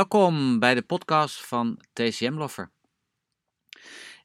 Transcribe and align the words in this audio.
Welkom 0.00 0.58
bij 0.58 0.74
de 0.74 0.82
podcast 0.82 1.46
van 1.46 1.80
TCM 1.92 2.32
Loffer. 2.32 2.70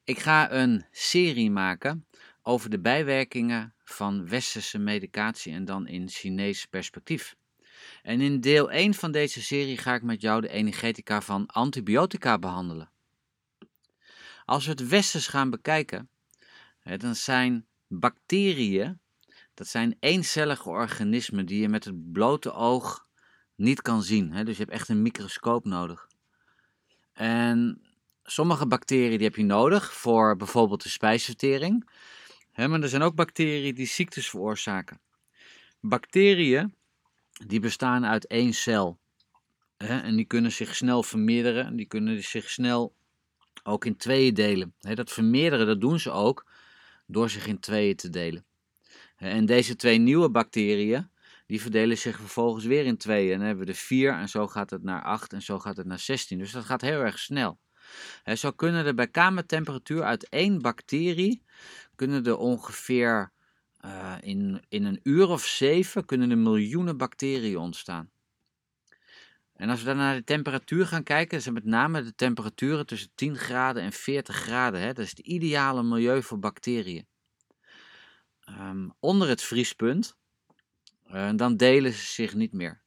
Ik 0.04 0.18
ga 0.18 0.52
een 0.52 0.86
serie 0.90 1.50
maken 1.50 2.06
over 2.42 2.70
de 2.70 2.80
bijwerkingen 2.80 3.74
van 3.84 4.28
westerse 4.28 4.78
medicatie 4.78 5.52
en 5.52 5.64
dan 5.64 5.86
in 5.86 6.08
Chinees 6.08 6.66
perspectief. 6.66 7.36
En 8.02 8.20
in 8.20 8.40
deel 8.40 8.70
1 8.70 8.94
van 8.94 9.12
deze 9.12 9.42
serie 9.42 9.78
ga 9.78 9.94
ik 9.94 10.02
met 10.02 10.20
jou 10.20 10.40
de 10.40 10.48
energetica 10.48 11.20
van 11.20 11.46
antibiotica 11.46 12.38
behandelen. 12.38 12.92
Als 14.44 14.64
we 14.64 14.70
het 14.70 14.88
westers 14.88 15.26
gaan 15.26 15.50
bekijken, 15.50 16.10
dan 16.82 17.14
zijn 17.14 17.66
bacteriën, 17.86 19.00
dat 19.54 19.66
zijn 19.66 19.96
eencellige 20.00 20.68
organismen 20.68 21.46
die 21.46 21.60
je 21.60 21.68
met 21.68 21.84
het 21.84 22.12
blote 22.12 22.52
oog 22.52 23.05
niet 23.56 23.82
kan 23.82 24.02
zien. 24.02 24.32
Hè? 24.32 24.44
Dus 24.44 24.56
je 24.56 24.62
hebt 24.62 24.74
echt 24.74 24.88
een 24.88 25.02
microscoop 25.02 25.64
nodig. 25.64 26.08
En 27.12 27.80
sommige 28.22 28.66
bacteriën 28.66 29.18
die 29.18 29.26
heb 29.26 29.36
je 29.36 29.44
nodig 29.44 29.92
voor 29.92 30.36
bijvoorbeeld 30.36 30.82
de 30.82 30.88
spijsvertering. 30.88 31.90
Hè? 32.52 32.68
Maar 32.68 32.82
er 32.82 32.88
zijn 32.88 33.02
ook 33.02 33.14
bacteriën 33.14 33.74
die 33.74 33.86
ziektes 33.86 34.30
veroorzaken. 34.30 35.00
Bacteriën 35.80 36.74
die 37.46 37.60
bestaan 37.60 38.06
uit 38.06 38.26
één 38.26 38.52
cel. 38.54 38.98
Hè? 39.76 40.00
En 40.00 40.16
die 40.16 40.26
kunnen 40.26 40.52
zich 40.52 40.76
snel 40.76 41.02
vermeerderen. 41.02 41.76
Die 41.76 41.86
kunnen 41.86 42.22
zich 42.22 42.50
snel 42.50 42.94
ook 43.62 43.84
in 43.84 43.96
tweeën 43.96 44.34
delen. 44.34 44.74
Dat 44.78 45.12
vermeerderen 45.12 45.66
dat 45.66 45.80
doen 45.80 46.00
ze 46.00 46.10
ook 46.10 46.46
door 47.06 47.30
zich 47.30 47.46
in 47.46 47.60
tweeën 47.60 47.96
te 47.96 48.10
delen. 48.10 48.44
En 49.16 49.46
deze 49.46 49.76
twee 49.76 49.98
nieuwe 49.98 50.30
bacteriën, 50.30 51.10
die 51.46 51.60
verdelen 51.60 51.98
zich 51.98 52.16
vervolgens 52.16 52.64
weer 52.64 52.84
in 52.84 52.96
tweeën. 52.96 53.32
En 53.32 53.38
dan 53.38 53.46
hebben 53.46 53.66
we 53.66 53.72
de 53.72 53.78
4 53.78 54.12
en 54.12 54.28
zo 54.28 54.46
gaat 54.46 54.70
het 54.70 54.82
naar 54.82 55.02
8 55.02 55.32
en 55.32 55.42
zo 55.42 55.58
gaat 55.58 55.76
het 55.76 55.86
naar 55.86 55.98
16. 55.98 56.38
Dus 56.38 56.52
dat 56.52 56.64
gaat 56.64 56.80
heel 56.80 57.00
erg 57.00 57.18
snel. 57.18 57.58
He, 58.22 58.34
zo 58.34 58.50
kunnen 58.50 58.86
er 58.86 58.94
bij 58.94 59.08
kamertemperatuur 59.08 60.02
uit 60.02 60.28
één 60.28 60.62
bacterie, 60.62 61.42
kunnen 61.94 62.24
er 62.24 62.36
ongeveer 62.36 63.32
uh, 63.84 64.14
in, 64.20 64.64
in 64.68 64.84
een 64.84 65.00
uur 65.02 65.28
of 65.28 65.44
zeven, 65.44 66.04
kunnen 66.04 66.30
er 66.30 66.38
miljoenen 66.38 66.96
bacteriën 66.96 67.58
ontstaan. 67.58 68.10
En 69.56 69.70
als 69.70 69.80
we 69.80 69.86
dan 69.86 69.96
naar 69.96 70.14
de 70.14 70.24
temperatuur 70.24 70.86
gaan 70.86 71.02
kijken, 71.02 71.42
zijn 71.42 71.54
met 71.54 71.64
name 71.64 72.02
de 72.02 72.14
temperaturen 72.14 72.86
tussen 72.86 73.10
10 73.14 73.36
graden 73.36 73.82
en 73.82 73.92
40 73.92 74.36
graden. 74.36 74.86
Dat 74.86 74.98
is 74.98 75.10
het 75.10 75.18
ideale 75.18 75.82
milieu 75.82 76.22
voor 76.22 76.38
bacteriën. 76.38 77.06
Um, 78.48 78.92
onder 79.00 79.28
het 79.28 79.42
vriespunt, 79.42 80.16
uh, 81.12 81.30
dan 81.36 81.56
delen 81.56 81.92
ze 81.92 82.04
zich 82.04 82.34
niet 82.34 82.52
meer. 82.52 82.84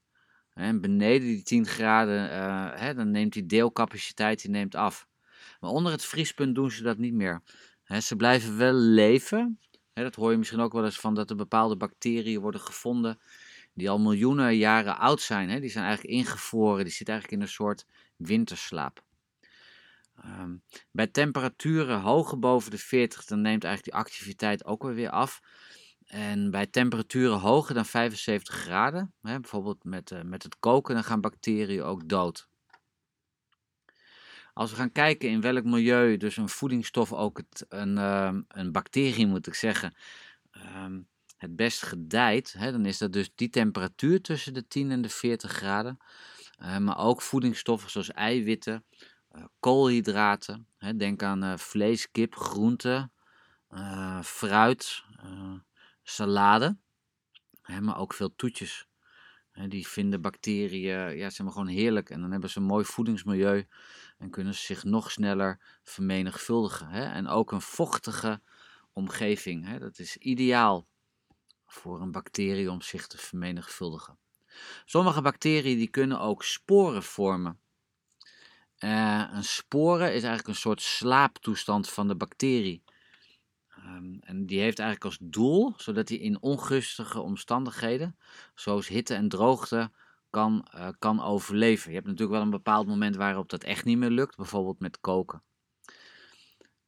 En 0.53 0.81
beneden 0.81 1.27
die 1.27 1.43
10 1.43 1.65
graden, 1.65 2.31
uh, 2.31 2.79
hè, 2.79 2.93
dan 2.93 3.11
neemt 3.11 3.33
die 3.33 3.45
deelcapaciteit 3.45 4.41
die 4.41 4.51
neemt 4.51 4.75
af. 4.75 5.07
Maar 5.59 5.69
onder 5.69 5.91
het 5.91 6.05
vriespunt 6.05 6.55
doen 6.55 6.71
ze 6.71 6.83
dat 6.83 6.97
niet 6.97 7.13
meer. 7.13 7.41
Hè, 7.83 7.99
ze 7.99 8.15
blijven 8.15 8.57
wel 8.57 8.73
leven. 8.73 9.59
Hè, 9.93 10.03
dat 10.03 10.15
hoor 10.15 10.31
je 10.31 10.37
misschien 10.37 10.59
ook 10.59 10.73
wel 10.73 10.85
eens 10.85 10.99
van 10.99 11.15
dat 11.15 11.29
er 11.29 11.35
bepaalde 11.35 11.77
bacteriën 11.77 12.39
worden 12.39 12.61
gevonden 12.61 13.19
die 13.73 13.89
al 13.89 13.99
miljoenen 13.99 14.55
jaren 14.55 14.97
oud 14.97 15.21
zijn. 15.21 15.61
Die 15.61 15.69
zijn 15.69 15.85
eigenlijk 15.85 16.15
ingevroren, 16.15 16.83
die 16.83 16.93
zitten 16.93 17.13
eigenlijk 17.13 17.41
in 17.41 17.47
een 17.47 17.53
soort 17.53 17.85
winterslaap. 18.15 19.03
Um, 20.25 20.63
bij 20.91 21.07
temperaturen 21.07 21.99
hoger 21.99 22.39
boven 22.39 22.71
de 22.71 22.77
40, 22.77 23.25
dan 23.25 23.41
neemt 23.41 23.63
eigenlijk 23.63 23.95
die 23.95 24.05
activiteit 24.05 24.65
ook 24.65 24.83
weer 24.83 25.09
af. 25.09 25.39
En 26.09 26.51
bij 26.51 26.67
temperaturen 26.67 27.39
hoger 27.39 27.75
dan 27.75 27.85
75 27.85 28.55
graden, 28.55 29.13
hè, 29.21 29.39
bijvoorbeeld 29.39 29.83
met, 29.83 30.11
uh, 30.11 30.21
met 30.21 30.43
het 30.43 30.59
koken, 30.59 30.93
dan 30.93 31.03
gaan 31.03 31.21
bacteriën 31.21 31.83
ook 31.83 32.09
dood. 32.09 32.47
Als 34.53 34.69
we 34.69 34.75
gaan 34.75 34.91
kijken 34.91 35.29
in 35.29 35.41
welk 35.41 35.63
milieu 35.63 36.17
dus 36.17 36.37
een 36.37 36.49
voedingsstof 36.49 37.13
ook 37.13 37.37
het, 37.37 37.65
een, 37.69 37.97
uh, 37.97 38.37
een 38.47 38.71
bacterie 38.71 39.27
moet 39.27 39.47
ik 39.47 39.53
zeggen, 39.53 39.93
um, 40.75 41.07
het 41.37 41.55
best 41.55 41.81
gedijt, 41.81 42.53
hè, 42.57 42.71
dan 42.71 42.85
is 42.85 42.97
dat 42.97 43.13
dus 43.13 43.31
die 43.35 43.49
temperatuur 43.49 44.21
tussen 44.21 44.53
de 44.53 44.67
10 44.67 44.91
en 44.91 45.01
de 45.01 45.09
40 45.09 45.51
graden. 45.51 45.97
Uh, 46.61 46.77
maar 46.77 46.97
ook 46.97 47.21
voedingsstoffen 47.21 47.89
zoals 47.89 48.11
eiwitten, 48.11 48.85
koolhydraten, 49.59 50.67
hè, 50.77 50.95
denk 50.95 51.23
aan 51.23 51.59
vlees, 51.59 52.11
kip, 52.11 52.35
groenten, 52.35 53.11
fruit, 54.23 55.03
salade, 56.09 56.77
hè, 57.61 57.81
maar 57.81 57.97
ook 57.97 58.13
veel 58.13 58.35
toetjes. 58.35 58.87
Hè, 59.51 59.67
die 59.67 59.87
vinden 59.87 60.21
bacteriën 60.21 61.17
ja, 61.17 61.29
zeg 61.29 61.39
maar 61.39 61.51
gewoon 61.51 61.67
heerlijk 61.67 62.09
en 62.09 62.21
dan 62.21 62.31
hebben 62.31 62.49
ze 62.49 62.59
een 62.59 62.65
mooi 62.65 62.85
voedingsmilieu 62.85 63.67
en 64.17 64.29
kunnen 64.29 64.53
ze 64.53 64.65
zich 64.65 64.83
nog 64.83 65.11
sneller 65.11 65.59
vermenigvuldigen. 65.83 66.87
Hè. 66.87 67.03
En 67.03 67.27
ook 67.27 67.51
een 67.51 67.61
vochtige 67.61 68.41
omgeving, 68.93 69.65
hè, 69.65 69.79
dat 69.79 69.99
is 69.99 70.17
ideaal 70.17 70.87
voor 71.65 72.01
een 72.01 72.11
bacterie 72.11 72.71
om 72.71 72.81
zich 72.81 73.07
te 73.07 73.17
vermenigvuldigen. 73.17 74.17
Sommige 74.85 75.21
bacteriën 75.21 75.77
die 75.77 75.89
kunnen 75.89 76.19
ook 76.19 76.43
sporen 76.43 77.03
vormen. 77.03 77.59
Uh, 78.79 79.29
een 79.31 79.43
sporen 79.43 80.07
is 80.07 80.23
eigenlijk 80.23 80.47
een 80.47 80.55
soort 80.55 80.81
slaaptoestand 80.81 81.89
van 81.89 82.07
de 82.07 82.15
bacterie. 82.15 82.83
Um, 83.85 84.17
en 84.21 84.45
die 84.45 84.59
heeft 84.59 84.79
eigenlijk 84.79 85.09
als 85.09 85.31
doel, 85.31 85.73
zodat 85.77 86.09
hij 86.09 86.17
in 86.17 86.41
ongunstige 86.41 87.21
omstandigheden, 87.21 88.17
zoals 88.55 88.87
hitte 88.87 89.13
en 89.13 89.29
droogte, 89.29 89.91
kan, 90.29 90.67
uh, 90.75 90.87
kan 90.99 91.21
overleven. 91.21 91.89
Je 91.89 91.95
hebt 91.95 92.07
natuurlijk 92.07 92.37
wel 92.37 92.45
een 92.45 92.49
bepaald 92.49 92.87
moment 92.87 93.15
waarop 93.15 93.49
dat 93.49 93.63
echt 93.63 93.85
niet 93.85 93.97
meer 93.97 94.09
lukt, 94.09 94.35
bijvoorbeeld 94.35 94.79
met 94.79 94.99
koken. 94.99 95.43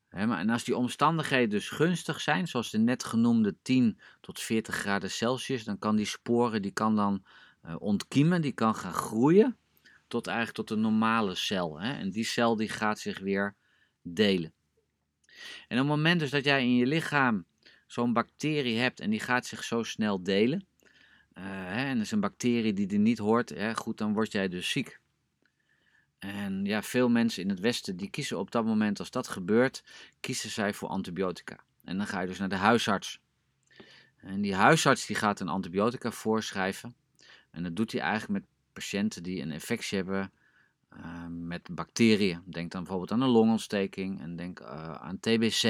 Maar, 0.09 0.39
en 0.39 0.49
als 0.49 0.63
die 0.63 0.75
omstandigheden 0.75 1.49
dus 1.49 1.69
gunstig 1.69 2.21
zijn, 2.21 2.47
zoals 2.47 2.69
de 2.69 2.77
net 2.77 3.03
genoemde 3.03 3.55
10 3.61 3.99
tot 4.21 4.39
40 4.39 4.75
graden 4.75 5.11
Celsius, 5.11 5.63
dan 5.63 5.79
kan 5.79 5.95
die 5.95 6.05
sporen 6.05 6.61
die 6.61 6.71
kan 6.71 6.95
dan 6.95 7.23
uh, 7.65 7.75
ontkiemen, 7.79 8.41
die 8.41 8.51
kan 8.51 8.75
gaan 8.75 8.93
groeien 8.93 9.57
tot 10.07 10.27
eigenlijk 10.27 10.57
tot 10.57 10.69
een 10.69 10.81
normale 10.81 11.35
cel. 11.35 11.79
En 11.79 12.09
die 12.09 12.23
cel 12.23 12.55
die 12.55 12.69
gaat 12.69 12.99
zich 12.99 13.19
weer 13.19 13.55
delen. 14.01 14.53
En 15.67 15.79
op 15.79 15.87
het 15.87 15.95
moment 15.95 16.19
dus 16.19 16.29
dat 16.29 16.43
jij 16.43 16.61
in 16.61 16.75
je 16.75 16.85
lichaam 16.85 17.45
zo'n 17.87 18.13
bacterie 18.13 18.79
hebt 18.79 18.99
en 18.99 19.09
die 19.09 19.19
gaat 19.19 19.45
zich 19.45 19.63
zo 19.63 19.83
snel 19.83 20.23
delen, 20.23 20.65
uh, 21.37 21.43
hè, 21.45 21.85
en 21.85 21.95
dat 21.95 22.05
is 22.05 22.11
een 22.11 22.19
bacterie 22.19 22.73
die 22.73 22.87
er 22.87 22.99
niet 22.99 23.17
hoort, 23.17 23.49
hè, 23.49 23.75
goed, 23.75 23.97
dan 23.97 24.13
word 24.13 24.31
jij 24.31 24.47
dus 24.47 24.69
ziek. 24.69 24.99
En 26.19 26.65
ja, 26.65 26.83
veel 26.83 27.09
mensen 27.09 27.43
in 27.43 27.49
het 27.49 27.59
Westen 27.59 27.97
die 27.97 28.09
kiezen 28.09 28.39
op 28.39 28.51
dat 28.51 28.65
moment, 28.65 28.99
als 28.99 29.11
dat 29.11 29.27
gebeurt, 29.27 29.83
kiezen 30.19 30.49
zij 30.49 30.73
voor 30.73 30.89
antibiotica. 30.89 31.63
En 31.83 31.97
dan 31.97 32.07
ga 32.07 32.21
je 32.21 32.27
dus 32.27 32.37
naar 32.37 32.49
de 32.49 32.55
huisarts. 32.55 33.19
En 34.17 34.41
die 34.41 34.55
huisarts 34.55 35.05
die 35.05 35.15
gaat 35.15 35.39
een 35.39 35.47
antibiotica 35.47 36.11
voorschrijven. 36.11 36.95
En 37.51 37.63
dat 37.63 37.75
doet 37.75 37.91
hij 37.91 38.01
eigenlijk 38.01 38.31
met 38.31 38.49
patiënten 38.73 39.23
die 39.23 39.41
een 39.41 39.51
infectie 39.51 39.97
hebben 39.97 40.31
uh, 40.97 41.25
met 41.29 41.69
bacteriën. 41.71 42.43
Denk 42.45 42.71
dan 42.71 42.81
bijvoorbeeld 42.81 43.11
aan 43.11 43.21
een 43.21 43.33
longontsteking 43.33 44.21
en 44.21 44.35
denk 44.35 44.59
uh, 44.59 44.93
aan 44.93 45.19
TBC. 45.19 45.63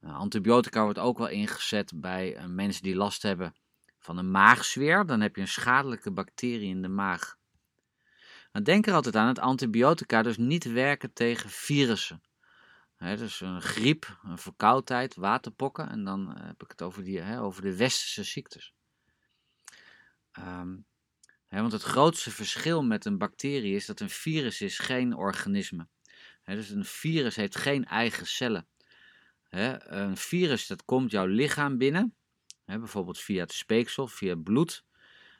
Uh, 0.00 0.16
antibiotica 0.16 0.82
wordt 0.82 0.98
ook 0.98 1.18
wel 1.18 1.28
ingezet 1.28 1.92
bij 1.94 2.36
uh, 2.36 2.44
mensen 2.44 2.82
die 2.82 2.96
last 2.96 3.22
hebben 3.22 3.54
van 3.98 4.18
een 4.18 4.30
maagzweer. 4.30 5.06
Dan 5.06 5.20
heb 5.20 5.34
je 5.36 5.40
een 5.40 5.48
schadelijke 5.48 6.10
bacterie 6.10 6.68
in 6.68 6.82
de 6.82 6.88
maag. 6.88 7.36
Denk 8.62 8.86
er 8.86 8.94
altijd 8.94 9.16
aan 9.16 9.34
dat 9.34 9.44
antibiotica 9.44 10.22
dus 10.22 10.36
niet 10.36 10.64
werken 10.64 11.12
tegen 11.12 11.50
virussen. 11.50 12.22
Dus 12.98 13.40
een 13.40 13.62
griep, 13.62 14.18
een 14.22 14.38
verkoudheid, 14.38 15.14
waterpokken. 15.14 15.88
En 15.88 16.04
dan 16.04 16.38
heb 16.38 16.62
ik 16.62 16.70
het 16.70 16.82
over, 16.82 17.04
die, 17.04 17.38
over 17.38 17.62
de 17.62 17.76
westerse 17.76 18.24
ziektes. 18.24 18.74
Um, 20.38 20.86
want 21.60 21.72
het 21.72 21.82
grootste 21.82 22.30
verschil 22.30 22.82
met 22.82 23.04
een 23.04 23.18
bacterie 23.18 23.74
is 23.74 23.86
dat 23.86 24.00
een 24.00 24.10
virus 24.10 24.60
is 24.60 24.78
geen 24.78 25.14
organisme. 25.14 25.88
dus 26.44 26.70
een 26.70 26.84
virus 26.84 27.36
heeft 27.36 27.56
geen 27.56 27.84
eigen 27.84 28.26
cellen. 28.26 28.66
een 29.50 30.16
virus 30.16 30.66
dat 30.66 30.84
komt 30.84 31.10
jouw 31.10 31.26
lichaam 31.26 31.78
binnen, 31.78 32.14
bijvoorbeeld 32.64 33.18
via 33.18 33.40
het 33.40 33.52
speeksel, 33.52 34.06
via 34.06 34.34
bloed. 34.34 34.84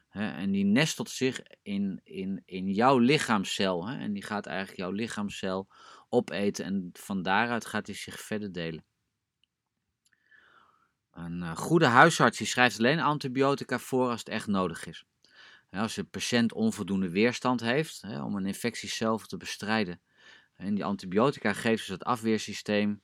en 0.09 0.51
die 0.51 0.65
nestelt 0.65 1.11
zich 1.11 1.41
in, 1.63 2.01
in, 2.05 2.43
in 2.45 2.69
jouw 2.73 2.99
lichaamcel. 2.99 3.89
en 3.89 4.13
die 4.13 4.23
gaat 4.23 4.47
eigenlijk 4.47 4.79
jouw 4.79 4.91
lichaamcel 4.91 5.69
opeten 6.09 6.65
en 6.65 6.91
van 6.93 7.23
daaruit 7.23 7.67
gaat 7.67 7.87
hij 7.87 7.97
zich 7.97 8.21
verder 8.21 8.53
delen. 8.53 8.85
Een 11.11 11.41
uh, 11.41 11.57
goede 11.57 11.87
huisarts 11.87 12.39
die 12.39 12.47
schrijft 12.47 12.79
alleen 12.79 13.01
antibiotica 13.01 13.79
voor 13.79 14.09
als 14.09 14.19
het 14.19 14.29
echt 14.29 14.47
nodig 14.47 14.87
is. 14.87 15.05
Als 15.75 15.97
een 15.97 16.09
patiënt 16.09 16.53
onvoldoende 16.53 17.11
weerstand 17.11 17.61
heeft 17.61 18.03
hè, 18.03 18.23
om 18.23 18.37
een 18.37 18.47
infectie 18.47 18.89
zelf 18.89 19.27
te 19.27 19.37
bestrijden. 19.37 20.01
En 20.55 20.75
die 20.75 20.85
antibiotica 20.85 21.53
geeft 21.53 21.79
dus 21.79 21.89
het 21.89 22.05
afweersysteem 22.05 23.03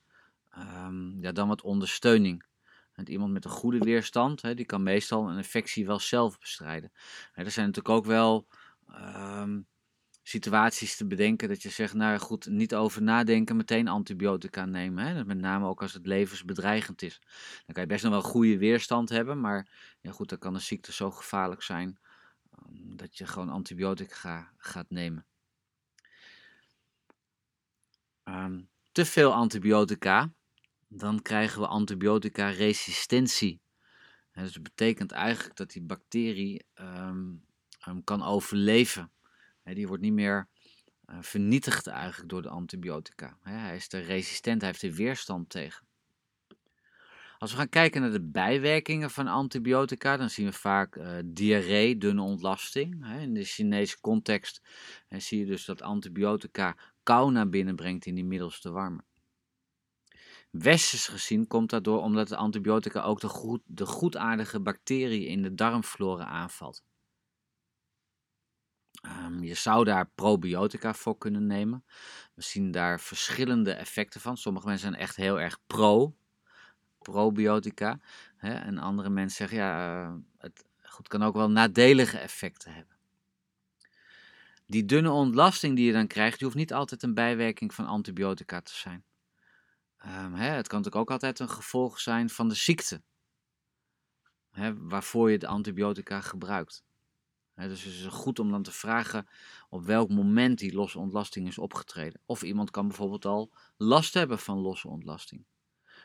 um, 0.57 1.17
ja, 1.21 1.31
dan 1.31 1.47
wat 1.47 1.61
ondersteuning. 1.61 2.45
En 2.93 3.09
iemand 3.09 3.31
met 3.31 3.45
een 3.45 3.51
goede 3.51 3.77
weerstand, 3.77 4.41
hè, 4.41 4.53
die 4.53 4.65
kan 4.65 4.83
meestal 4.83 5.29
een 5.29 5.37
infectie 5.37 5.85
wel 5.85 5.99
zelf 5.99 6.39
bestrijden. 6.39 6.91
er 7.33 7.51
zijn 7.51 7.65
natuurlijk 7.65 7.95
ook 7.95 8.05
wel 8.05 8.47
um, 8.87 9.67
situaties 10.23 10.95
te 10.95 11.07
bedenken 11.07 11.47
dat 11.47 11.61
je 11.61 11.69
zegt, 11.69 11.93
nou 11.93 12.17
goed, 12.17 12.45
niet 12.45 12.75
over 12.75 13.01
nadenken, 13.01 13.55
meteen 13.55 13.87
antibiotica 13.87 14.65
nemen. 14.65 15.05
Hè? 15.05 15.25
Met 15.25 15.37
name 15.37 15.67
ook 15.67 15.81
als 15.81 15.93
het 15.93 16.05
levensbedreigend 16.05 17.01
is. 17.01 17.19
Dan 17.65 17.73
kan 17.73 17.83
je 17.83 17.89
best 17.89 18.03
nog 18.03 18.11
wel 18.11 18.21
goede 18.21 18.57
weerstand 18.57 19.09
hebben, 19.09 19.39
maar 19.39 19.67
ja 20.01 20.11
goed, 20.11 20.29
dan 20.29 20.37
kan 20.37 20.53
de 20.53 20.59
ziekte 20.59 20.93
zo 20.93 21.11
gevaarlijk 21.11 21.61
zijn 21.61 21.87
ehm, 21.87 22.10
dat 22.69 23.17
je 23.17 23.27
gewoon 23.27 23.49
antibiotica 23.49 24.53
gaat 24.57 24.89
nemen. 24.89 25.25
Um, 28.23 28.69
te 28.91 29.05
veel 29.05 29.33
antibiotica, 29.33 30.33
dan 30.87 31.21
krijgen 31.21 31.61
we 31.61 31.67
antibiotica-resistentie. 31.67 33.61
Dus 34.31 34.53
dat 34.53 34.63
betekent 34.63 35.11
eigenlijk 35.11 35.55
dat 35.55 35.71
die 35.71 35.81
bacterie 35.81 36.65
um, 36.75 37.45
kan 38.03 38.23
overleven. 38.23 39.11
Die 39.63 39.87
wordt 39.87 40.03
niet 40.03 40.13
meer 40.13 40.47
uh, 41.05 41.17
vernietigd 41.21 41.87
eigenlijk 41.87 42.29
door 42.29 42.41
de 42.41 42.49
antibiotica. 42.49 43.37
Hij 43.41 43.75
is 43.75 43.93
er 43.93 44.03
resistent, 44.03 44.61
hij 44.61 44.69
heeft 44.69 44.83
er 44.83 44.93
weerstand 44.93 45.49
tegen. 45.49 45.85
Als 47.41 47.51
we 47.51 47.57
gaan 47.57 47.69
kijken 47.69 48.01
naar 48.01 48.11
de 48.11 48.21
bijwerkingen 48.21 49.11
van 49.11 49.27
antibiotica, 49.27 50.17
dan 50.17 50.29
zien 50.29 50.45
we 50.45 50.53
vaak 50.53 50.95
uh, 50.95 51.17
diarree, 51.25 51.97
dunne 51.97 52.21
ontlasting. 52.21 53.05
In 53.19 53.33
de 53.33 53.43
Chinese 53.43 53.99
context 53.99 54.61
zie 55.09 55.39
je 55.39 55.45
dus 55.45 55.65
dat 55.65 55.81
antibiotica 55.81 56.77
kou 57.03 57.31
naar 57.31 57.49
binnen 57.49 57.75
brengt 57.75 58.05
in 58.05 58.15
die 58.15 58.25
middelste 58.25 58.71
warme. 58.71 59.03
Westers 60.51 61.07
gezien 61.07 61.47
komt 61.47 61.69
dat 61.69 61.83
door 61.83 62.01
omdat 62.01 62.27
de 62.27 62.35
antibiotica 62.35 63.01
ook 63.01 63.19
de, 63.19 63.27
goed, 63.27 63.61
de 63.65 63.85
goedaardige 63.85 64.59
bacteriën 64.59 65.27
in 65.27 65.41
de 65.41 65.53
darmflora 65.53 66.25
aanvalt. 66.25 66.83
Um, 69.05 69.43
je 69.43 69.53
zou 69.53 69.83
daar 69.83 70.11
probiotica 70.15 70.93
voor 70.93 71.17
kunnen 71.17 71.47
nemen. 71.47 71.85
We 72.33 72.41
zien 72.41 72.71
daar 72.71 72.99
verschillende 72.99 73.71
effecten 73.71 74.21
van. 74.21 74.37
Sommige 74.37 74.67
mensen 74.67 74.89
zijn 74.89 75.01
echt 75.01 75.15
heel 75.15 75.39
erg 75.39 75.59
pro 75.67 76.15
probiotica. 77.01 77.99
Hè? 78.37 78.53
En 78.53 78.77
andere 78.77 79.09
mensen 79.09 79.37
zeggen 79.37 79.57
ja, 79.57 80.03
uh, 80.03 80.13
het 80.37 80.63
goed, 80.83 81.07
kan 81.07 81.23
ook 81.23 81.35
wel 81.35 81.49
nadelige 81.49 82.17
effecten 82.17 82.73
hebben. 82.73 82.95
Die 84.65 84.85
dunne 84.85 85.11
ontlasting 85.11 85.75
die 85.75 85.85
je 85.85 85.91
dan 85.91 86.07
krijgt, 86.07 86.37
die 86.37 86.47
hoeft 86.47 86.59
niet 86.59 86.73
altijd 86.73 87.03
een 87.03 87.13
bijwerking 87.13 87.73
van 87.73 87.85
antibiotica 87.85 88.61
te 88.61 88.75
zijn. 88.75 89.03
Um, 90.05 90.33
hè, 90.33 90.47
het 90.47 90.67
kan 90.67 90.77
natuurlijk 90.77 90.95
ook 90.95 91.11
altijd 91.11 91.39
een 91.39 91.49
gevolg 91.49 91.99
zijn 91.99 92.29
van 92.29 92.49
de 92.49 92.55
ziekte. 92.55 93.01
Hè, 94.51 94.77
waarvoor 94.77 95.31
je 95.31 95.37
de 95.37 95.47
antibiotica 95.47 96.21
gebruikt. 96.21 96.83
dus 97.55 97.83
het 97.83 97.93
is 97.93 98.05
goed 98.05 98.39
om 98.39 98.51
dan 98.51 98.63
te 98.63 98.71
vragen 98.71 99.27
op 99.69 99.85
welk 99.85 100.09
moment 100.09 100.59
die 100.59 100.73
losse 100.73 100.99
ontlasting 100.99 101.47
is 101.47 101.57
opgetreden. 101.57 102.21
Of 102.25 102.43
iemand 102.43 102.71
kan 102.71 102.87
bijvoorbeeld 102.87 103.25
al 103.25 103.51
last 103.77 104.13
hebben 104.13 104.39
van 104.39 104.57
losse 104.57 104.87
ontlasting. 104.87 105.45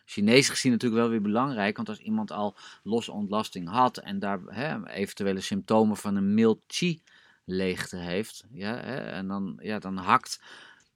Chinees 0.09 0.49
gezien 0.49 0.73
natuurlijk 0.73 1.01
wel 1.01 1.11
weer 1.11 1.23
belangrijk, 1.23 1.77
want 1.77 1.89
als 1.89 1.99
iemand 1.99 2.31
al 2.31 2.57
losse 2.83 3.13
ontlasting 3.13 3.69
had 3.69 3.99
en 3.99 4.19
daar 4.19 4.41
hè, 4.47 4.89
eventuele 4.89 5.41
symptomen 5.41 5.97
van 5.97 6.17
een 6.17 6.35
mild 6.35 6.61
chi 6.67 7.03
leegte 7.45 7.97
heeft, 7.97 8.45
ja, 8.51 8.75
hè, 8.75 8.97
en 8.97 9.29
dan, 9.29 9.59
ja, 9.63 9.79
dan 9.79 9.97
hakt 9.97 10.43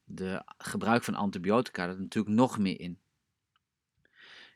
de 0.04 0.42
gebruik 0.58 1.04
van 1.04 1.14
antibiotica 1.14 1.88
er 1.88 2.00
natuurlijk 2.00 2.34
nog 2.34 2.58
meer 2.58 2.80
in. 2.80 2.98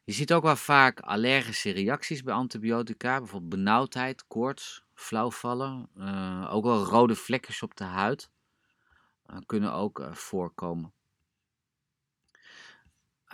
Je 0.05 0.13
ziet 0.13 0.33
ook 0.33 0.43
wel 0.43 0.57
vaak 0.57 1.01
allergische 1.01 1.71
reacties 1.71 2.23
bij 2.23 2.35
antibiotica, 2.35 3.19
bijvoorbeeld 3.19 3.51
benauwdheid, 3.51 4.27
koorts, 4.27 4.85
flauwvallen, 4.95 5.89
uh, 5.99 6.49
ook 6.51 6.65
wel 6.65 6.85
rode 6.85 7.15
vlekjes 7.15 7.63
op 7.63 7.77
de 7.77 7.85
huid 7.85 8.31
uh, 9.31 9.37
kunnen 9.47 9.73
ook 9.73 9.99
uh, 9.99 10.13
voorkomen. 10.13 10.93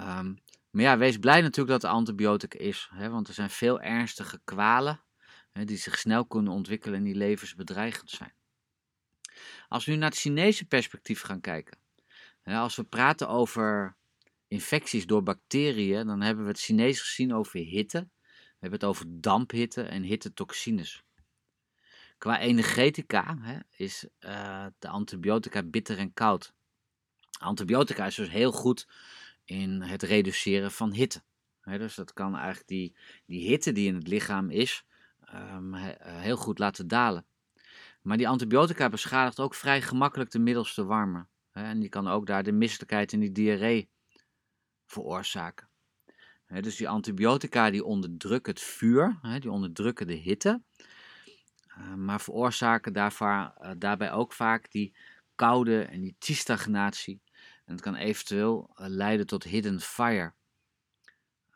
Um, 0.01 0.39
maar 0.71 0.83
ja, 0.83 0.99
wees 0.99 1.19
blij 1.19 1.41
natuurlijk 1.41 1.81
dat 1.81 1.91
er 1.91 1.97
antibiotica 1.97 2.59
is, 2.59 2.89
hè, 2.95 3.11
want 3.11 3.29
er 3.29 3.35
zijn 3.35 3.51
veel 3.51 3.81
ernstige 3.81 4.41
kwalen 4.45 5.01
hè, 5.53 5.65
die 5.65 5.77
zich 5.77 5.99
snel 5.99 6.27
kunnen 6.27 6.53
ontwikkelen 6.53 6.99
en 6.99 7.05
die 7.05 7.15
levensbedreigend 7.15 8.11
zijn. 8.11 8.33
Als 9.69 9.85
we 9.85 9.93
nu 9.93 9.97
naar 9.97 10.11
het 10.11 10.19
Chinese 10.19 10.65
perspectief 10.65 11.21
gaan 11.21 11.41
kijken, 11.41 11.79
als 12.45 12.77
we 12.77 12.85
praten 12.85 13.29
over 13.29 13.97
infecties 14.49 15.07
door 15.07 15.23
bacteriën, 15.23 16.07
dan 16.07 16.21
hebben 16.21 16.45
we 16.45 16.51
het 16.51 16.61
Chinees 16.61 17.01
gezien 17.01 17.35
over 17.35 17.61
hitte. 17.61 18.09
We 18.31 18.67
hebben 18.67 18.81
het 18.81 18.89
over 18.89 19.05
damphitte 19.09 19.83
en 19.83 20.03
hittetoxines. 20.03 21.03
Qua 22.19 22.41
energetica 22.41 23.39
hè, 23.41 23.59
is 23.77 24.07
uh, 24.21 24.67
de 24.79 24.89
antibiotica 24.89 25.63
bitter 25.63 25.99
en 25.99 26.13
koud. 26.13 26.53
Antibiotica 27.39 28.07
is 28.07 28.15
dus 28.15 28.29
heel 28.29 28.53
goed 28.53 28.89
in 29.51 29.83
het 29.83 30.03
reduceren 30.03 30.71
van 30.71 30.93
hitte. 30.93 31.23
dus 31.65 31.95
dat 31.95 32.13
kan 32.13 32.37
eigenlijk 32.37 32.69
die, 32.69 32.97
die 33.27 33.49
hitte 33.49 33.73
die 33.73 33.89
in 33.89 33.95
het 33.95 34.07
lichaam 34.07 34.51
is, 34.51 34.85
um, 35.35 35.75
heel 35.75 36.37
goed 36.37 36.59
laten 36.59 36.89
dalen. 36.89 37.25
Maar 38.03 38.17
die 38.17 38.29
antibiotica 38.29 38.89
beschadigt 38.89 39.41
ook 39.41 39.55
vrij 39.55 39.83
gemakkelijk 39.83 40.31
de 40.31 40.39
middelste 40.39 40.85
warme. 40.85 41.27
En 41.53 41.81
die 41.81 41.89
kan 41.89 42.09
ook 42.09 42.27
daar 42.27 42.43
de 42.43 42.53
misselijkheid 42.53 43.13
en 43.13 43.21
die 43.21 43.33
diarree 43.33 43.89
veroorzaken. 44.87 45.69
dus 46.47 46.77
die 46.77 46.89
antibiotica 46.89 47.71
die 47.71 47.85
onderdrukken 47.85 48.53
het 48.53 48.63
vuur, 48.63 49.19
die 49.41 49.51
onderdrukken 49.51 50.07
de 50.07 50.15
hitte, 50.15 50.63
eh, 51.67 51.95
maar 51.95 52.21
veroorzaken 52.21 52.95
eh, 52.95 53.71
daarbij 53.79 54.13
ook 54.13 54.33
vaak 54.33 54.71
die 54.71 54.95
koude 55.35 55.83
en 55.83 56.01
die 56.01 56.15
tistagnatie. 56.19 57.21
En 57.71 57.77
het 57.77 57.85
kan 57.85 57.95
eventueel 57.95 58.71
eh, 58.75 58.87
leiden 58.89 59.27
tot 59.27 59.45
hidden 59.45 59.81
fire. 59.81 60.35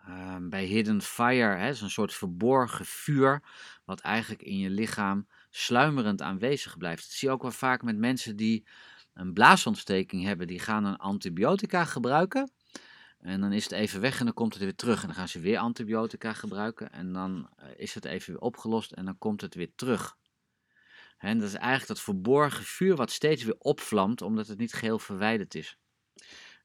Ehm, 0.07 0.49
bij 0.49 0.65
hidden 0.65 1.03
fire 1.03 1.69
is 1.69 1.81
een 1.81 1.91
soort 1.91 2.15
verborgen 2.15 2.87
vuur, 2.87 3.43
wat 3.85 4.01
eigenlijk 4.01 4.43
in 4.43 4.59
je 4.59 4.71
lichaam 4.71 5.29
sluimerend 5.51 6.23
aanwezig 6.23 6.79
blijft. 6.79 7.03
Dat 7.03 7.13
zie 7.13 7.29
je 7.29 7.35
ook 7.35 7.43
wel 7.43 7.51
vaak 7.51 7.83
met 7.83 7.97
mensen 7.97 8.37
die 8.37 8.67
een 9.15 9.33
blaasontsteking 9.33 10.25
hebben, 10.25 10.47
die 10.47 10.59
gaan 10.59 10.85
een 10.85 10.97
antibiotica 10.97 11.85
gebruiken. 11.85 12.53
En 13.19 13.41
dan 13.41 13.53
is 13.53 13.65
het 13.65 13.73
even 13.73 14.01
weg 14.01 14.19
en 14.19 14.25
dan 14.25 14.35
komt 14.35 14.55
het 14.55 14.63
weer 14.63 14.75
terug. 14.75 15.01
En 15.01 15.07
dan 15.07 15.17
gaan 15.17 15.29
ze 15.29 15.41
weer 15.41 15.59
antibiotica 15.59 16.33
gebruiken. 16.33 16.93
En 16.93 17.13
dan 17.13 17.51
eh, 17.57 17.69
is 17.77 17.95
het 17.95 18.05
even 18.05 18.33
weer 18.33 18.43
opgelost 18.43 18.93
en 18.93 19.05
dan 19.05 19.19
komt 19.19 19.41
het 19.41 19.55
weer 19.55 19.73
terug. 19.75 20.17
En 21.19 21.39
dat 21.39 21.49
is 21.49 21.55
eigenlijk 21.55 21.89
dat 21.89 22.01
verborgen 22.01 22.65
vuur 22.65 22.97
wat 22.97 23.11
steeds 23.11 23.43
weer 23.43 23.59
opvlamt, 23.59 24.23
omdat 24.23 24.47
het 24.47 24.59
niet 24.59 24.73
geheel 24.73 24.99
verwijderd 24.99 25.55
is. 25.55 25.79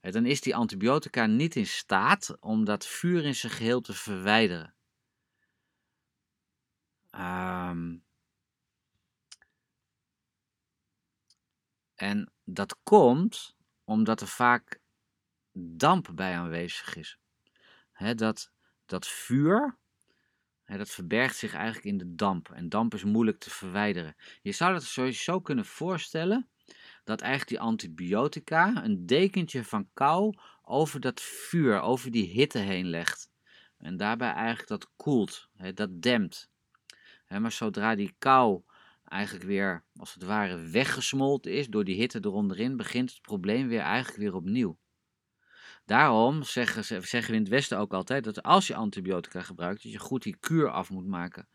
En 0.00 0.12
dan 0.12 0.26
is 0.26 0.40
die 0.40 0.56
antibiotica 0.56 1.26
niet 1.26 1.56
in 1.56 1.66
staat 1.66 2.36
om 2.40 2.64
dat 2.64 2.86
vuur 2.86 3.24
in 3.24 3.34
zijn 3.34 3.52
geheel 3.52 3.80
te 3.80 3.92
verwijderen. 3.92 4.74
Um, 7.14 8.04
en 11.94 12.32
dat 12.44 12.76
komt 12.82 13.56
omdat 13.84 14.20
er 14.20 14.26
vaak 14.26 14.80
damp 15.52 16.10
bij 16.14 16.36
aanwezig 16.36 16.96
is. 16.96 17.18
dat, 18.14 18.52
dat 18.86 19.06
vuur, 19.06 19.78
dat 20.64 20.90
verbergt 20.90 21.36
zich 21.36 21.54
eigenlijk 21.54 21.84
in 21.84 21.98
de 21.98 22.14
damp. 22.14 22.50
En 22.50 22.68
damp 22.68 22.94
is 22.94 23.04
moeilijk 23.04 23.38
te 23.38 23.50
verwijderen. 23.50 24.16
Je 24.42 24.52
zou 24.52 24.72
dat 24.72 24.82
sowieso 24.82 25.40
kunnen 25.40 25.64
voorstellen 25.64 26.48
dat 27.04 27.20
eigenlijk 27.20 27.50
die 27.50 27.60
antibiotica 27.60 28.84
een 28.84 29.06
dekentje 29.06 29.64
van 29.64 29.88
kou 29.94 30.34
over 30.62 31.00
dat 31.00 31.20
vuur, 31.20 31.80
over 31.80 32.10
die 32.10 32.26
hitte 32.26 32.58
heen 32.58 32.86
legt. 32.86 33.30
En 33.78 33.96
daarbij 33.96 34.32
eigenlijk 34.32 34.68
dat 34.68 34.90
koelt, 34.96 35.48
dat 35.74 36.02
dempt. 36.02 36.50
maar 37.28 37.52
zodra 37.52 37.94
die 37.94 38.14
kou 38.18 38.62
eigenlijk 39.04 39.46
weer, 39.46 39.84
als 39.96 40.14
het 40.14 40.22
ware, 40.22 40.56
weggesmolten 40.56 41.52
is 41.52 41.68
door 41.68 41.84
die 41.84 41.96
hitte 41.96 42.18
eronderin, 42.22 42.76
begint 42.76 43.10
het 43.10 43.22
probleem 43.22 43.68
weer 43.68 43.80
eigenlijk 43.80 44.18
weer 44.18 44.34
opnieuw. 44.34 44.78
Daarom 45.84 46.42
zeggen, 46.42 46.84
zeggen 46.84 47.30
we 47.30 47.36
in 47.36 47.42
het 47.42 47.48
Westen 47.48 47.78
ook 47.78 47.92
altijd 47.92 48.24
dat 48.24 48.42
als 48.42 48.66
je 48.66 48.74
antibiotica 48.74 49.42
gebruikt, 49.42 49.82
dat 49.82 49.92
je 49.92 49.98
goed 49.98 50.22
die 50.22 50.36
kuur 50.36 50.70
af 50.70 50.90
moet 50.90 51.06
maken. 51.06 51.48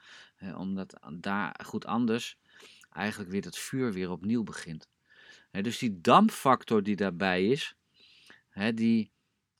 omdat 0.56 1.00
daar 1.20 1.60
goed 1.66 1.86
anders 1.86 2.38
eigenlijk 2.90 3.32
weer 3.32 3.42
dat 3.42 3.58
vuur 3.58 3.94
weer 3.94 4.12
opnieuw 4.12 4.44
begint. 4.44 4.90
Dus 5.62 5.78
die 5.78 6.02
dampfactor 6.02 6.84
die 6.84 6.96
daarbij 6.96 7.48
is, 7.48 7.76
die, 8.74 9.12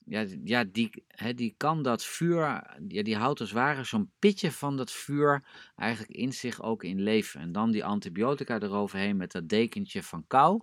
ja, 0.04 0.26
ja, 0.44 0.64
die, 0.64 1.04
die 1.34 1.54
kan 1.56 1.82
dat 1.82 2.04
vuur, 2.04 2.40
ja, 2.88 3.02
die 3.02 3.16
houdt 3.16 3.40
als 3.40 3.48
het 3.48 3.58
ware 3.58 3.84
zo'n 3.84 4.12
pitje 4.18 4.52
van 4.52 4.76
dat 4.76 4.92
vuur 4.92 5.44
eigenlijk 5.76 6.12
in 6.12 6.32
zich 6.32 6.62
ook 6.62 6.84
in 6.84 7.00
leven. 7.00 7.40
En 7.40 7.52
dan 7.52 7.70
die 7.70 7.84
antibiotica 7.84 8.60
eroverheen 8.60 9.16
met 9.16 9.32
dat 9.32 9.48
dekentje 9.48 10.02
van 10.02 10.26
kou. 10.26 10.62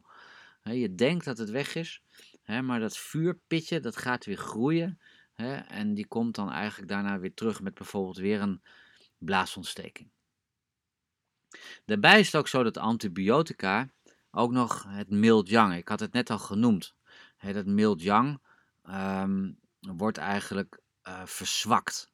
Je 0.64 0.96
denkt 0.96 1.26
dat 1.26 1.38
het 1.38 1.50
weg 1.50 1.76
is, 1.76 2.02
maar 2.46 2.80
dat 2.80 2.98
vuurpitje 2.98 3.80
dat 3.80 3.98
gaat 3.98 4.26
weer 4.26 4.38
groeien. 4.38 5.00
En 5.68 5.94
die 5.94 6.08
komt 6.08 6.36
dan 6.36 6.52
eigenlijk 6.52 6.90
daarna 6.90 7.20
weer 7.20 7.34
terug 7.34 7.62
met 7.62 7.74
bijvoorbeeld 7.74 8.18
weer 8.18 8.42
een 8.42 8.62
blaasontsteking. 9.18 10.10
Daarbij 11.86 12.20
is 12.20 12.26
het 12.26 12.36
ook 12.36 12.48
zo 12.48 12.64
dat 12.64 12.78
antibiotica 12.78 13.90
ook 14.36 14.52
nog 14.52 14.86
het 14.88 15.10
mild 15.10 15.50
yang. 15.50 15.76
Ik 15.76 15.88
had 15.88 16.00
het 16.00 16.14
net 16.14 16.30
al 16.30 16.40
genoemd. 16.40 16.96
Dat 17.54 17.66
mild 17.66 18.02
yang 18.02 18.42
ehm, 18.82 19.52
wordt 19.80 20.18
eigenlijk 20.18 20.82
uh, 21.08 21.26
verzwakt. 21.26 22.12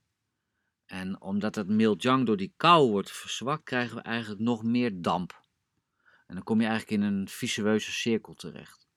En 0.86 1.22
omdat 1.22 1.56
het 1.56 1.68
mild 1.68 2.02
yang 2.02 2.26
door 2.26 2.38
die 2.38 2.54
kou 2.58 2.90
wordt 2.90 3.12
verzwakt, 3.12 3.64
krijgen 3.64 3.96
we 3.96 4.02
eigenlijk 4.02 4.42
nog 4.42 4.64
meer 4.64 5.02
damp. 5.02 5.44
En 6.28 6.36
dan 6.36 6.44
kom 6.44 6.62
je 6.62 6.68
eigenlijk 6.68 7.02
in 7.02 7.08
een 7.08 7.28
visueuze 7.28 7.92
cirkel 7.92 8.34
terecht. 8.34 8.88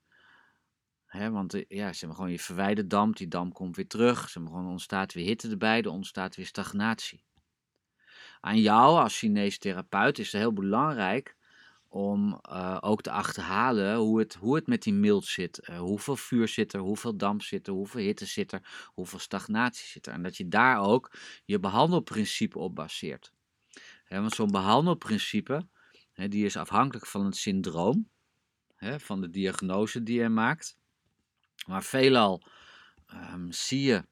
Want 1.12 1.54
eh, 1.54 1.64
ja, 1.68 1.92
zeg 1.92 2.08
maar, 2.08 2.16
gewoon 2.16 2.30
je 2.30 2.38
verwijdert 2.38 2.90
damp, 2.90 3.16
die 3.16 3.28
damp 3.28 3.54
komt 3.54 3.76
weer 3.76 3.86
terug. 3.86 4.28
Zeg 4.28 4.42
maar, 4.42 4.52
gewoon 4.52 4.70
ontstaat 4.70 5.12
weer 5.12 5.24
hitte 5.24 5.50
erbij, 5.50 5.82
er 5.82 5.90
ontstaat 5.90 6.36
weer 6.36 6.46
stagnatie. 6.46 7.24
Aan 8.40 8.60
jou 8.60 8.98
als 8.98 9.18
Chinees 9.18 9.58
therapeut 9.58 10.18
is 10.18 10.32
het 10.32 10.40
heel 10.40 10.52
belangrijk 10.52 11.36
om 11.92 12.40
uh, 12.50 12.78
ook 12.80 13.02
te 13.02 13.10
achterhalen 13.10 13.96
hoe 13.96 14.18
het, 14.18 14.34
hoe 14.34 14.54
het 14.54 14.66
met 14.66 14.82
die 14.82 14.92
mild 14.92 15.24
zit. 15.24 15.68
Uh, 15.68 15.78
hoeveel 15.78 16.16
vuur 16.16 16.48
zit 16.48 16.72
er, 16.72 16.80
hoeveel 16.80 17.16
damp 17.16 17.42
zit 17.42 17.66
er, 17.66 17.72
hoeveel 17.72 18.00
hitte 18.00 18.26
zit 18.26 18.52
er, 18.52 18.90
hoeveel 18.94 19.18
stagnatie 19.18 19.86
zit 19.86 20.06
er. 20.06 20.12
En 20.12 20.22
dat 20.22 20.36
je 20.36 20.48
daar 20.48 20.80
ook 20.80 21.16
je 21.44 21.58
behandelprincipe 21.58 22.58
op 22.58 22.74
baseert. 22.74 23.32
want 24.08 24.34
zo'n 24.34 24.50
behandelprincipe, 24.50 25.68
die 26.14 26.44
is 26.44 26.56
afhankelijk 26.56 27.06
van 27.06 27.24
het 27.24 27.36
syndroom, 27.36 28.08
van 28.96 29.20
de 29.20 29.30
diagnose 29.30 30.02
die 30.02 30.20
je 30.20 30.28
maakt. 30.28 30.78
Maar 31.66 31.82
veelal 31.82 32.42
um, 33.14 33.52
zie 33.52 33.82
je 33.82 34.04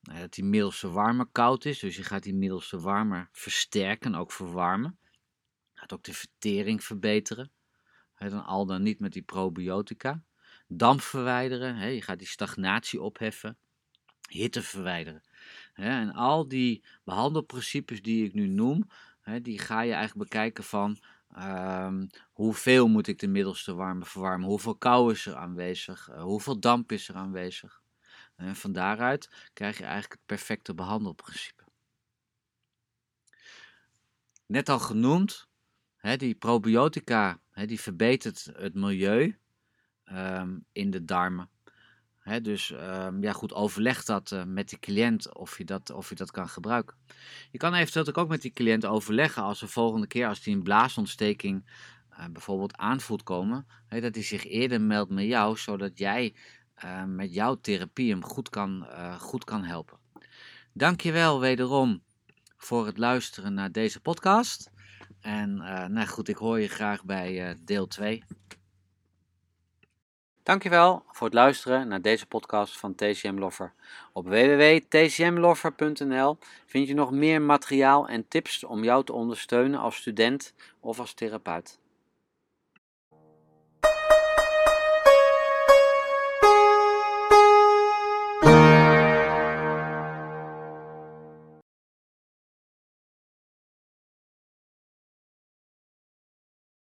dat 0.00 0.34
die 0.34 0.44
middelste 0.44 0.90
warmer 0.90 1.26
koud 1.32 1.64
is. 1.64 1.78
Dus 1.78 1.96
je 1.96 2.02
gaat 2.02 2.22
die 2.22 2.34
middelste 2.34 2.80
warmer 2.80 3.28
versterken, 3.32 4.14
ook 4.14 4.32
verwarmen. 4.32 4.98
Gaat 5.82 5.92
ook 5.92 6.02
de 6.02 6.14
vertering 6.14 6.84
verbeteren. 6.84 7.50
dan 8.18 8.44
al 8.44 8.66
dan 8.66 8.82
niet 8.82 9.00
met 9.00 9.12
die 9.12 9.22
probiotica. 9.22 10.22
Damp 10.66 11.00
verwijderen. 11.00 11.94
je 11.94 12.02
gaat 12.02 12.18
die 12.18 12.28
stagnatie 12.28 13.02
opheffen. 13.02 13.56
Hitte 14.28 14.62
verwijderen. 14.62 15.22
en 15.74 16.12
al 16.12 16.48
die 16.48 16.84
behandelprincipes 17.04 18.02
die 18.02 18.24
ik 18.24 18.34
nu 18.34 18.46
noem, 18.46 18.88
die 19.42 19.58
ga 19.58 19.80
je 19.80 19.92
eigenlijk 19.92 20.30
bekijken 20.30 20.64
van 20.64 20.98
um, 21.38 22.10
hoeveel 22.32 22.88
moet 22.88 23.06
ik 23.06 23.18
de 23.18 23.28
middelste 23.28 23.74
warme 23.74 24.04
verwarmen, 24.04 24.48
hoeveel 24.48 24.76
kou 24.76 25.12
is 25.12 25.26
er 25.26 25.34
aanwezig, 25.34 26.10
uh, 26.10 26.22
hoeveel 26.22 26.60
damp 26.60 26.92
is 26.92 27.08
er 27.08 27.14
aanwezig. 27.14 27.82
En 28.36 28.56
van 28.56 28.72
daaruit 28.72 29.50
krijg 29.52 29.76
je 29.78 29.84
eigenlijk 29.84 30.12
het 30.12 30.26
perfecte 30.26 30.74
behandelprincipe. 30.74 31.64
Net 34.46 34.68
al 34.68 34.78
genoemd, 34.78 35.50
die 36.02 36.34
probiotica 36.34 37.40
die 37.66 37.80
verbetert 37.80 38.48
het 38.56 38.74
milieu 38.74 39.36
um, 40.12 40.64
in 40.72 40.90
de 40.90 41.04
darmen. 41.04 41.50
Dus 42.42 42.70
um, 42.70 43.22
ja, 43.22 43.32
goed, 43.32 43.52
overleg 43.52 44.04
dat 44.04 44.30
uh, 44.30 44.44
met 44.44 44.70
de 44.70 44.78
cliënt 44.78 45.34
of 45.34 45.58
je, 45.58 45.64
dat, 45.64 45.90
of 45.90 46.08
je 46.08 46.14
dat 46.14 46.30
kan 46.30 46.48
gebruiken. 46.48 46.96
Je 47.50 47.58
kan 47.58 47.74
eventueel 47.74 48.14
ook 48.14 48.28
met 48.28 48.42
die 48.42 48.52
cliënt 48.52 48.86
overleggen 48.86 49.42
als 49.42 49.60
de 49.60 49.68
volgende 49.68 50.06
keer 50.06 50.28
als 50.28 50.42
die 50.42 50.54
een 50.54 50.62
blaasontsteking 50.62 51.70
uh, 52.10 52.24
bijvoorbeeld 52.32 52.76
aanvoelt 52.76 53.22
komen, 53.22 53.66
dat 53.88 54.14
hij 54.14 54.22
zich 54.22 54.44
eerder 54.44 54.80
meldt 54.80 55.10
met 55.10 55.24
jou, 55.24 55.56
zodat 55.56 55.98
jij 55.98 56.34
uh, 56.84 57.04
met 57.04 57.34
jouw 57.34 57.54
therapie 57.54 58.10
hem 58.10 58.24
goed 58.24 58.48
kan, 58.48 58.86
goed 59.18 59.44
kan 59.44 59.64
helpen. 59.64 59.98
Dankjewel 60.72 61.40
wederom 61.40 62.02
voor 62.56 62.86
het 62.86 62.98
luisteren 62.98 63.54
naar 63.54 63.72
deze 63.72 64.00
podcast. 64.00 64.71
En 65.22 65.56
nou 65.92 66.06
goed, 66.06 66.28
ik 66.28 66.36
hoor 66.36 66.60
je 66.60 66.68
graag 66.68 67.04
bij 67.04 67.56
deel 67.64 67.86
2. 67.86 68.22
Dankjewel 70.42 71.04
voor 71.10 71.26
het 71.26 71.34
luisteren 71.34 71.88
naar 71.88 72.02
deze 72.02 72.26
podcast 72.26 72.78
van 72.78 72.94
TCM 72.94 73.38
Loffer. 73.38 73.72
Op 74.12 74.28
www.tcmloffer.nl 74.28 76.38
vind 76.66 76.88
je 76.88 76.94
nog 76.94 77.10
meer 77.10 77.42
materiaal 77.42 78.08
en 78.08 78.28
tips 78.28 78.64
om 78.64 78.84
jou 78.84 79.04
te 79.04 79.12
ondersteunen 79.12 79.80
als 79.80 79.96
student 79.96 80.54
of 80.80 80.98
als 80.98 81.12
therapeut. 81.12 81.80